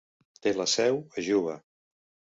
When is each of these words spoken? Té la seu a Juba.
Té 0.45 0.53
la 0.59 0.65
seu 0.71 0.97
a 1.21 1.27
Juba. 1.29 1.57